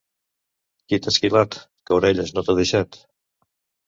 Qui 0.87 0.97
t'ha 1.03 1.11
esquilat, 1.13 1.57
que 1.89 1.95
orelles 1.97 2.31
no 2.39 2.45
t'ha 2.47 2.57
deixat? 2.61 2.99